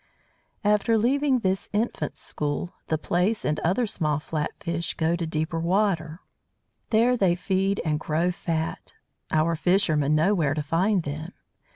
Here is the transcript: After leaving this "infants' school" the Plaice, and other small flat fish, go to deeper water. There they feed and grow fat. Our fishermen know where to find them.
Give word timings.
After 0.63 0.97
leaving 0.97 1.41
this 1.41 1.69
"infants' 1.73 2.19
school" 2.21 2.73
the 2.87 2.97
Plaice, 2.97 3.45
and 3.45 3.59
other 3.59 3.85
small 3.85 4.17
flat 4.17 4.49
fish, 4.59 4.95
go 4.95 5.15
to 5.15 5.27
deeper 5.27 5.59
water. 5.59 6.21
There 6.89 7.15
they 7.15 7.35
feed 7.35 7.79
and 7.85 7.99
grow 7.99 8.31
fat. 8.31 8.95
Our 9.29 9.55
fishermen 9.55 10.15
know 10.15 10.33
where 10.33 10.55
to 10.55 10.63
find 10.63 11.03
them. 11.03 11.33